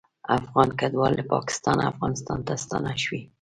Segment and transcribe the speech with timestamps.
[0.37, 3.21] افغان کډوال له پاکستانه افغانستان ته ستانه شوي